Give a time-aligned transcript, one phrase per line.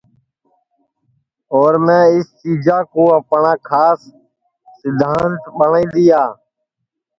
[1.57, 3.99] اور میں اِس چیجا کُو اپٹؔا کھاس
[4.79, 6.23] سدھانت ٻٹؔائی دؔیا